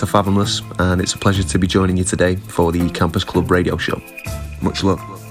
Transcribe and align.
Into 0.00 0.12
Fathomless, 0.12 0.62
and 0.78 1.00
it's 1.00 1.14
a 1.14 1.18
pleasure 1.18 1.42
to 1.42 1.58
be 1.58 1.66
joining 1.66 1.96
you 1.96 2.04
today 2.04 2.36
for 2.36 2.70
the 2.70 2.88
Campus 2.90 3.24
Club 3.24 3.50
radio 3.50 3.76
show. 3.76 4.00
Much 4.62 4.84
love. 4.84 5.27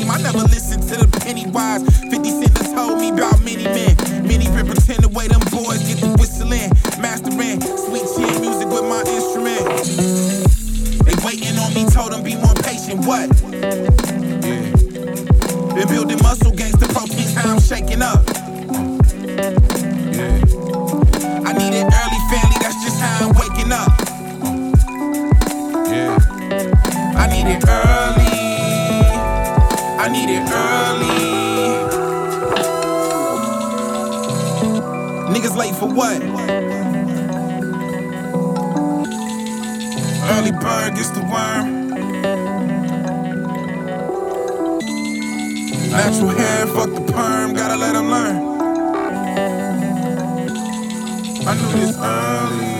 scheme. 0.00 0.10
I 0.10 0.18
never 0.22 0.44
listened 0.48 0.82
to 0.88 0.96
the 0.96 1.20
Pennywise. 1.20 1.82
50 2.10 2.30
Cent 2.30 2.58
has 2.58 2.72
told 2.72 2.98
me 2.98 3.10
about 3.10 3.42
many 3.44 3.64
men. 3.64 3.96
Many 4.26 4.46
been 4.48 4.66
pretend 4.66 5.04
the 5.04 5.08
way 5.08 5.28
them 5.28 5.40
boys 5.50 5.82
get 5.86 5.98
the 6.00 6.08
whistling. 6.18 6.70
Mastering 7.00 7.60
sweet 7.60 8.06
shit 8.08 8.40
music 8.40 8.68
with 8.68 8.84
my 8.88 9.02
instrument. 9.06 9.64
They 11.04 11.16
waiting 11.24 11.58
on 11.58 11.72
me, 11.74 11.84
told 11.90 12.12
them 12.12 12.22
be 12.22 12.36
more 12.36 12.54
patient. 12.62 13.04
What? 13.04 13.28
Yeah. 13.50 14.72
Been 15.74 15.88
building 15.88 16.20
muscle 16.22 16.52
gangster 16.52 16.88
pro 16.88 17.06
kids, 17.06 17.34
how 17.34 17.52
I'm 17.52 17.60
shaking 17.60 18.02
up. 18.02 18.24
Yeah. 20.16 20.34
I 21.44 21.52
need 21.56 21.74
an 21.76 21.88
early 21.88 22.20
family, 22.30 22.58
that's 22.60 22.78
just 22.84 23.00
how 23.00 23.28
I'm 23.28 23.32
waking 23.36 23.72
up. 23.72 23.92
Yeah. 25.88 26.16
I 27.16 27.26
need 27.28 27.46
it 27.50 27.64
early. 27.66 28.09
I 30.02 30.08
need 30.08 30.30
it 30.30 30.40
early. 30.50 31.08
Niggas 35.30 35.54
late 35.54 35.74
for 35.74 35.92
what? 35.92 36.22
Early 40.30 40.52
bird 40.52 40.94
gets 40.94 41.10
the 41.10 41.20
worm. 41.20 41.90
Natural 45.90 46.28
hair, 46.30 46.66
fuck 46.68 46.94
the 46.94 47.12
perm, 47.12 47.52
gotta 47.52 47.76
let 47.76 47.94
him 47.94 48.08
learn. 48.10 48.36
I 51.46 51.54
knew 51.56 51.72
this 51.78 51.94
early. 51.98 52.79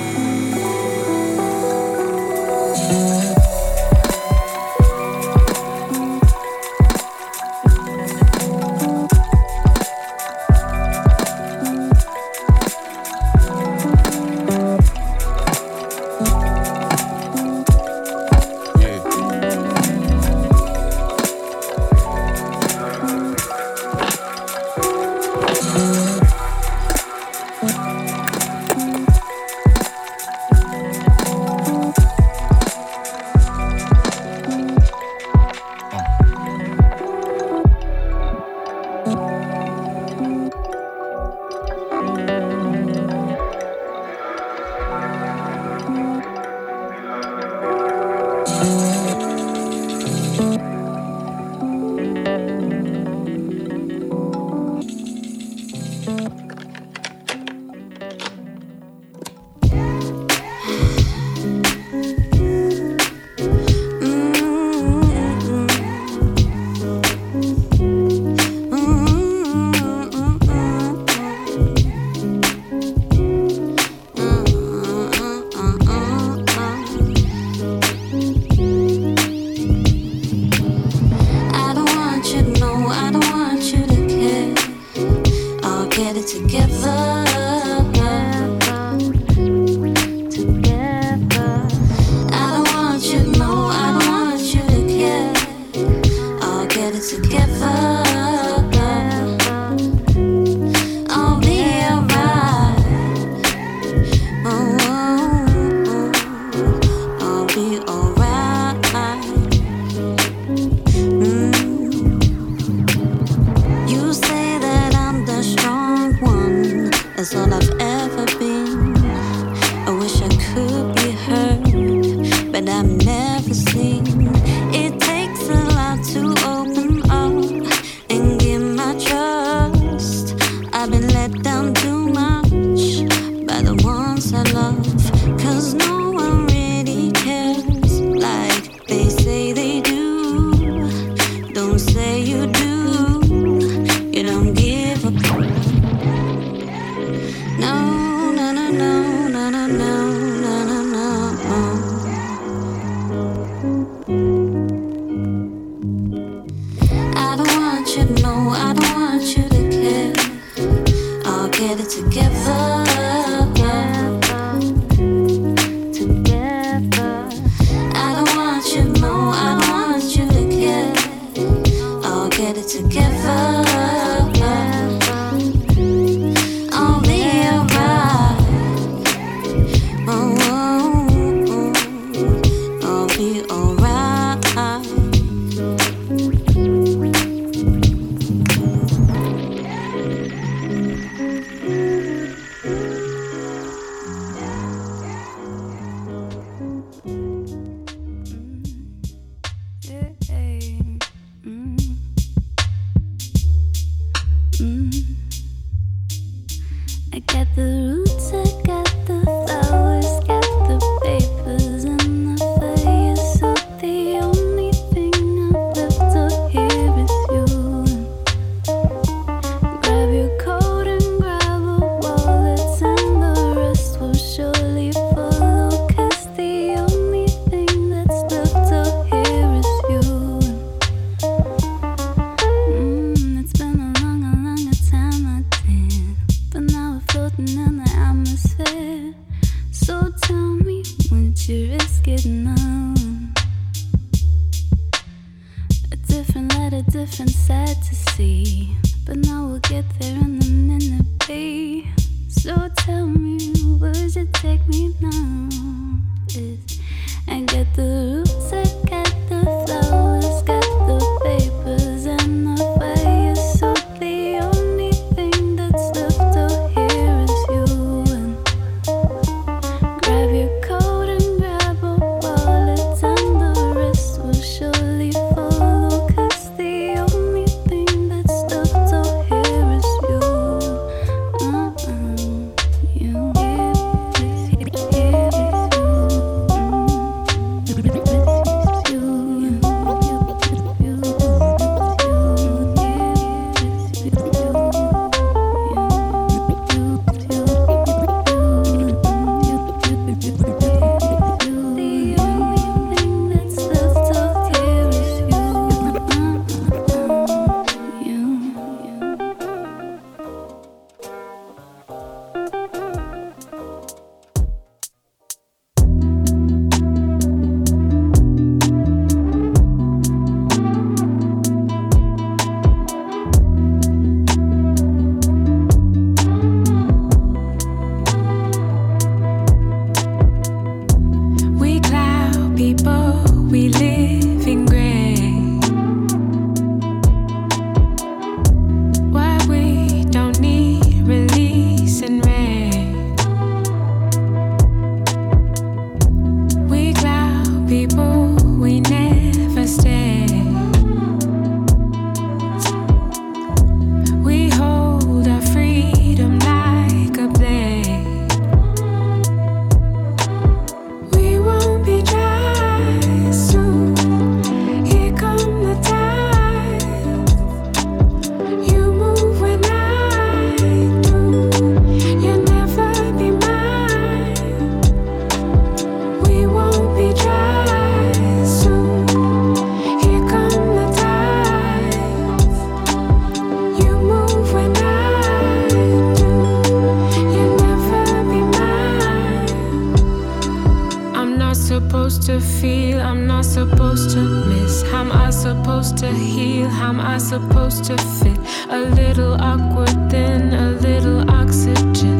to 392.31 392.41
feel? 392.41 393.01
I'm 393.01 393.27
not 393.27 393.45
supposed 393.45 394.11
to 394.11 394.21
miss. 394.47 394.83
How 394.83 395.01
am 395.01 395.11
I 395.11 395.31
supposed 395.31 395.99
to 395.99 396.13
heal? 396.13 396.69
How 396.69 396.91
am 396.91 397.01
I 397.01 397.19
supposed 397.19 397.85
to 397.87 397.97
fit? 398.19 398.39
A 398.69 398.79
little 399.01 399.35
awkward, 399.41 400.11
then 400.11 400.55
a 400.55 400.71
little 400.87 401.29
oxygen. 401.29 402.20